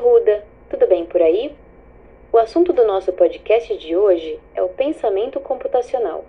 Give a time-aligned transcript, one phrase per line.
[0.00, 1.54] Arruda, tudo bem por aí?
[2.32, 6.24] O assunto do nosso podcast de hoje é o pensamento computacional.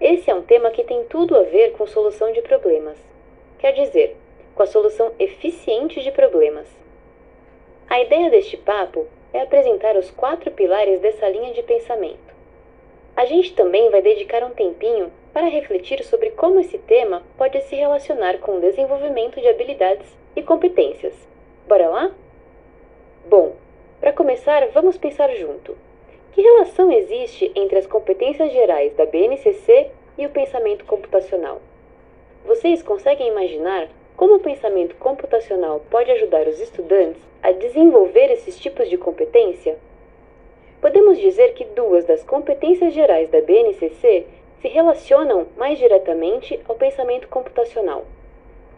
[0.00, 2.96] Esse é um tema que tem tudo a ver com solução de problemas.
[3.58, 4.16] Quer dizer,
[4.54, 6.68] com a solução eficiente de problemas.
[7.88, 12.32] A ideia deste papo é apresentar os quatro pilares dessa linha de pensamento.
[13.16, 17.74] A gente também vai dedicar um tempinho para refletir sobre como esse tema pode se
[17.74, 21.14] relacionar com o desenvolvimento de habilidades e competências.
[21.66, 22.14] Bora lá?
[23.26, 23.52] Bom,
[24.00, 25.76] para começar, vamos pensar junto.
[26.32, 31.60] Que relação existe entre as competências gerais da BNCC e o pensamento computacional?
[32.46, 38.88] Vocês conseguem imaginar como o pensamento computacional pode ajudar os estudantes a desenvolver esses tipos
[38.88, 39.76] de competência?
[40.80, 44.26] Podemos dizer que duas das competências gerais da BNCC
[44.62, 48.06] se relacionam mais diretamente ao pensamento computacional.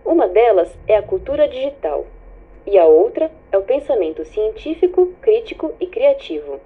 [0.05, 2.07] Uma delas é a cultura digital,
[2.67, 6.61] e a outra é o pensamento científico, crítico e criativo.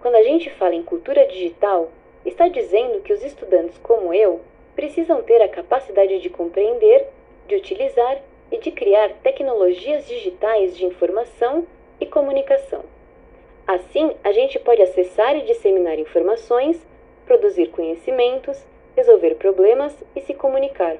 [0.00, 1.90] Quando a gente fala em cultura digital,
[2.24, 4.40] está dizendo que os estudantes como eu
[4.74, 7.06] precisam ter a capacidade de compreender,
[7.46, 11.66] de utilizar e de criar tecnologias digitais de informação
[12.00, 12.84] e comunicação.
[13.66, 16.86] Assim, a gente pode acessar e disseminar informações,
[17.24, 18.62] produzir conhecimentos,
[18.94, 20.98] resolver problemas e se comunicar.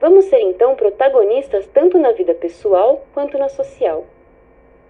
[0.00, 4.06] Vamos ser então protagonistas tanto na vida pessoal quanto na social.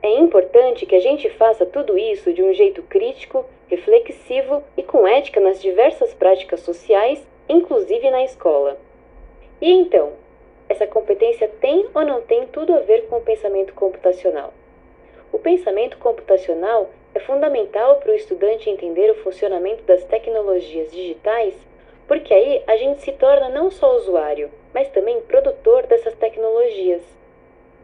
[0.00, 5.08] É importante que a gente faça tudo isso de um jeito crítico, reflexivo e com
[5.08, 8.78] ética nas diversas práticas sociais, inclusive na escola.
[9.60, 10.12] E então,
[10.68, 14.54] essa competência tem ou não tem tudo a ver com o pensamento computacional?
[15.32, 21.54] O pensamento computacional é fundamental para o estudante entender o funcionamento das tecnologias digitais,
[22.10, 27.02] porque aí a gente se torna não só usuário, mas também produtor dessas tecnologias.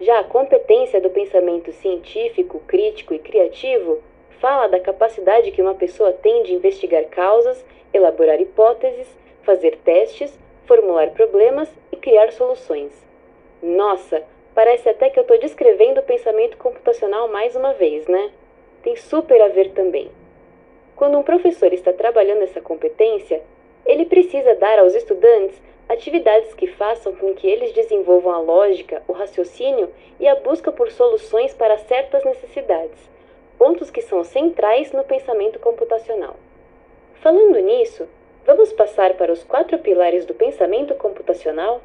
[0.01, 4.03] Já a competência do pensamento científico, crítico e criativo
[4.41, 7.65] fala da capacidade que uma pessoa tem de investigar causas,
[7.95, 9.07] elaborar hipóteses,
[9.45, 10.37] fazer testes,
[10.67, 12.91] formular problemas e criar soluções.
[13.63, 14.25] Nossa,
[14.57, 18.33] parece até que eu estou descrevendo o pensamento computacional mais uma vez, né?
[18.83, 20.11] Tem super a ver também.
[20.97, 23.41] Quando um professor está trabalhando essa competência,
[23.87, 29.13] ele precisa dar aos estudantes atividades que façam com que eles desenvolvam a lógica, o
[29.13, 29.89] raciocínio
[30.19, 32.99] e a busca por soluções para certas necessidades,
[33.57, 36.35] pontos que são centrais no pensamento computacional.
[37.15, 38.09] Falando nisso,
[38.45, 41.81] vamos passar para os quatro pilares do pensamento computacional?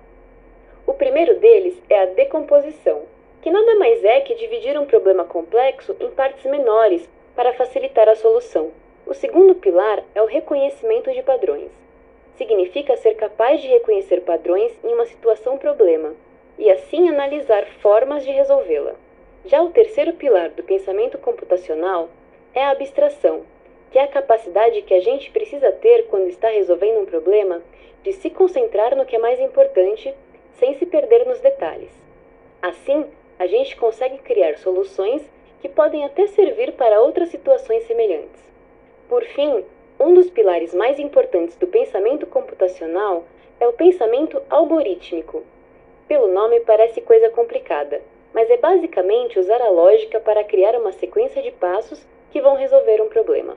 [0.88, 3.04] O primeiro deles é a decomposição,
[3.44, 8.16] que nada mais é que dividir um problema complexo em partes menores para facilitar a
[8.16, 8.72] solução.
[9.06, 11.81] O segundo pilar é o reconhecimento de padrões
[12.36, 16.14] significa ser capaz de reconhecer padrões em uma situação problema
[16.58, 18.96] e assim analisar formas de resolvê-la.
[19.46, 22.10] Já o terceiro pilar do pensamento computacional
[22.54, 23.44] é a abstração,
[23.92, 27.62] que é a capacidade que a gente precisa ter quando está resolvendo um problema
[28.04, 30.14] de se concentrar no que é mais importante
[30.54, 31.92] sem se perder nos detalhes.
[32.62, 33.06] Assim,
[33.40, 35.24] a gente consegue criar soluções
[35.62, 38.42] que podem até servir para outras situações semelhantes.
[39.10, 39.64] Por fim,
[40.02, 43.24] um dos pilares mais importantes do pensamento computacional
[43.60, 45.44] é o pensamento algorítmico.
[46.08, 48.02] Pelo nome parece coisa complicada,
[48.34, 53.00] mas é basicamente usar a lógica para criar uma sequência de passos que vão resolver
[53.00, 53.56] um problema.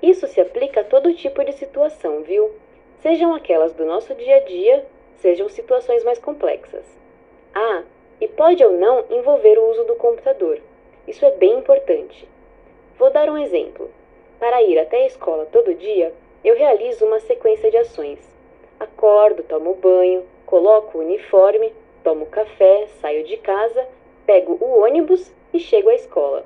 [0.00, 2.52] Isso se aplica a todo tipo de situação, viu?
[3.00, 4.86] Sejam aquelas do nosso dia a dia,
[5.16, 6.84] sejam situações mais complexas.
[7.52, 7.82] Ah,
[8.20, 10.60] e pode ou não envolver o uso do computador.
[11.08, 12.28] Isso é bem importante.
[12.96, 13.90] Vou dar um exemplo.
[14.42, 18.18] Para ir até a escola todo dia, eu realizo uma sequência de ações.
[18.80, 21.72] Acordo, tomo banho, coloco o uniforme,
[22.02, 23.86] tomo café, saio de casa,
[24.26, 26.44] pego o ônibus e chego à escola.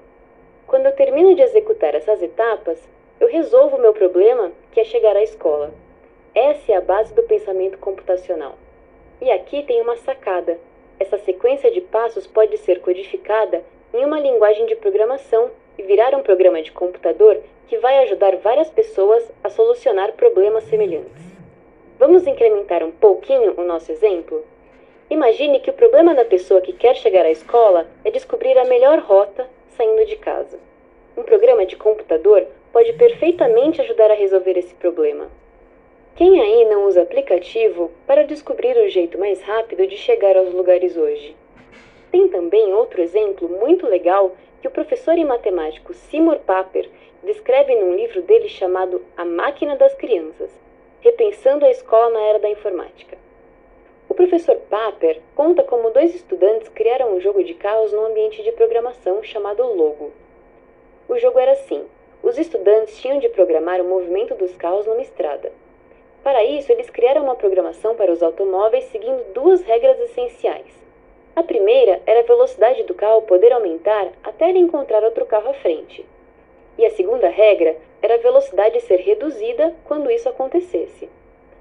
[0.67, 2.87] Quando eu termino de executar essas etapas,
[3.19, 5.73] eu resolvo o meu problema, que é chegar à escola.
[6.35, 8.57] Essa é a base do pensamento computacional.
[9.23, 10.61] E aqui tem uma sacada.
[11.01, 16.23] Essa sequência de passos pode ser codificada em uma linguagem de programação e virar um
[16.23, 21.25] programa de computador que vai ajudar várias pessoas a solucionar problemas semelhantes.
[21.99, 24.45] Vamos incrementar um pouquinho o nosso exemplo?
[25.09, 28.99] Imagine que o problema da pessoa que quer chegar à escola é descobrir a melhor
[28.99, 30.59] rota saindo de casa.
[31.17, 35.31] Um programa de computador pode perfeitamente ajudar a resolver esse problema.
[36.15, 40.97] Quem aí não usa aplicativo para descobrir o jeito mais rápido de chegar aos lugares
[40.97, 41.37] hoje?
[42.11, 46.91] Tem também outro exemplo muito legal que o professor e matemático Seymour Papert
[47.23, 50.51] descreve num livro dele chamado A Máquina das Crianças,
[51.01, 53.19] repensando a escola na era da informática.
[54.09, 58.53] O professor Paper conta como dois estudantes criaram um jogo de carros num ambiente de
[58.53, 60.13] programação chamado Logo.
[61.09, 61.85] O jogo era assim:
[62.23, 65.53] os estudantes tinham de programar o movimento dos carros numa estrada.
[66.23, 70.76] Para isso, eles criaram uma programação para os automóveis seguindo duas regras essenciais.
[71.37, 75.53] A primeira era a velocidade do carro poder aumentar até ele encontrar outro carro à
[75.53, 76.03] frente.
[76.79, 81.11] E a segunda regra era a velocidade ser reduzida quando isso acontecesse.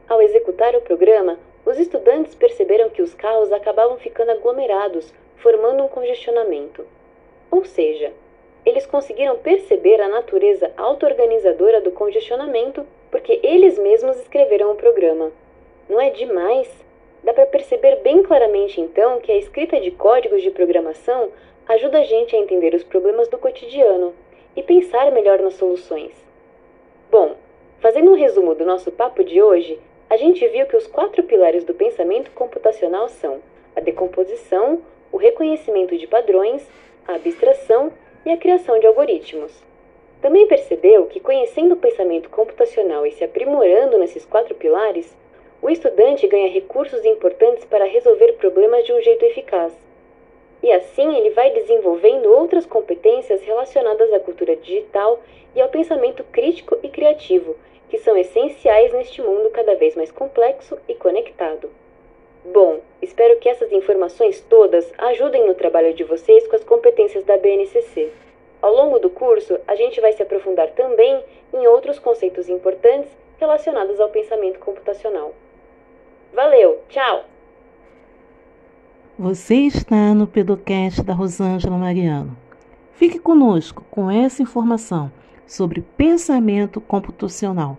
[0.08, 5.90] Ao executar o programa, os estudantes perceberam que os carros acabavam ficando aglomerados, formando um
[5.90, 6.88] congestionamento.
[7.52, 8.14] Ou seja,
[8.66, 15.34] eles conseguiram perceber a natureza auto-organizadora do congestionamento porque eles mesmos escreveram o programa.
[15.90, 16.85] Não é demais?
[17.26, 21.32] Dá para perceber bem claramente então que a escrita de códigos de programação
[21.68, 24.14] ajuda a gente a entender os problemas do cotidiano
[24.56, 26.12] e pensar melhor nas soluções.
[27.10, 27.36] Bom,
[27.80, 31.64] fazendo um resumo do nosso papo de hoje, a gente viu que os quatro pilares
[31.64, 33.40] do pensamento computacional são
[33.76, 36.70] a decomposição, o reconhecimento de padrões,
[37.08, 37.92] a abstração
[38.24, 39.52] e a criação de algoritmos.
[40.22, 45.18] Também percebeu que, conhecendo o pensamento computacional e se aprimorando nesses quatro pilares,
[45.66, 49.74] o estudante ganha recursos importantes para resolver problemas de um jeito eficaz.
[50.62, 55.20] E assim ele vai desenvolvendo outras competências relacionadas à cultura digital
[55.56, 57.56] e ao pensamento crítico e criativo,
[57.90, 61.68] que são essenciais neste mundo cada vez mais complexo e conectado.
[62.44, 67.38] Bom, espero que essas informações todas ajudem no trabalho de vocês com as competências da
[67.38, 68.12] BNCC.
[68.62, 73.10] Ao longo do curso, a gente vai se aprofundar também em outros conceitos importantes
[73.40, 75.34] relacionados ao pensamento computacional.
[76.36, 77.24] Valeu, tchau!
[79.18, 82.36] Você está no Pedocast da Rosângela Mariano.
[82.92, 85.10] Fique conosco com essa informação
[85.48, 87.78] sobre pensamento computacional.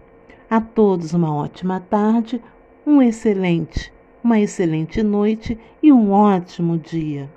[0.48, 2.42] A todos uma ótima tarde,
[2.86, 3.92] um excelente,
[4.24, 7.28] uma excelente noite e um ótimo dia.